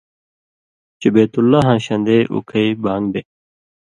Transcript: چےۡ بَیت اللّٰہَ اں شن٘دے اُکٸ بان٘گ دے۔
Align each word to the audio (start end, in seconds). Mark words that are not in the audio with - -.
چےۡ 0.99 1.11
بَیت 1.13 1.33
اللّٰہَ 1.39 1.61
اں 1.69 1.79
شن٘دے 1.85 2.17
اُکٸ 2.35 2.51
بان٘گ 2.83 3.05
دے۔ 3.13 3.21